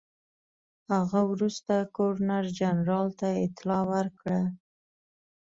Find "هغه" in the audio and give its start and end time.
0.93-1.19